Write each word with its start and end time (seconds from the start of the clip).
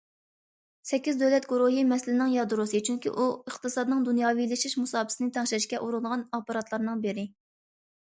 سەككىز 0.91 1.19
دۆلەت 1.19 1.45
گۇرۇھى 1.51 1.83
مەسىلىنىڭ 1.89 2.33
يادروسى، 2.37 2.83
چۈنكى 2.89 3.13
ئۇ 3.17 3.29
ئىقتىسادنىڭ 3.37 4.03
دۇنياۋىلىشىش 4.09 4.77
مۇساپىسىنى 4.83 5.39
تەڭشەشكە 5.39 5.85
ئۇرۇنغان 5.85 6.29
ئاپپاراتلارنىڭ 6.31 7.09
بىرى. 7.09 7.33